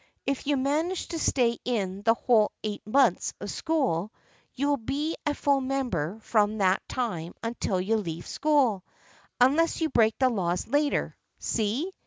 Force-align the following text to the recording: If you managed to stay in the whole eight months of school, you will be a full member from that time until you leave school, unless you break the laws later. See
If 0.25 0.47
you 0.47 0.57
managed 0.57 1.11
to 1.11 1.19
stay 1.19 1.59
in 1.63 2.01
the 2.01 2.15
whole 2.15 2.51
eight 2.63 2.81
months 2.87 3.35
of 3.39 3.51
school, 3.51 4.11
you 4.55 4.67
will 4.69 4.77
be 4.77 5.15
a 5.27 5.35
full 5.35 5.61
member 5.61 6.17
from 6.21 6.57
that 6.57 6.81
time 6.89 7.35
until 7.43 7.79
you 7.79 7.97
leave 7.97 8.25
school, 8.25 8.83
unless 9.39 9.79
you 9.79 9.89
break 9.89 10.17
the 10.17 10.29
laws 10.29 10.65
later. 10.67 11.15
See 11.37 11.91